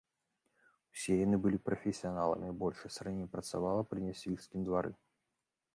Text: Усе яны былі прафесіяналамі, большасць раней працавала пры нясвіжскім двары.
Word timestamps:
Усе 0.95 1.13
яны 1.25 1.37
былі 1.43 1.57
прафесіяналамі, 1.69 2.49
большасць 2.65 2.99
раней 3.09 3.29
працавала 3.37 3.81
пры 3.93 3.99
нясвіжскім 4.09 4.61
двары. 4.71 4.91